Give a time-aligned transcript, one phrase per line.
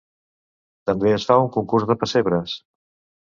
[0.89, 2.57] També es fa un concurs de pessebres.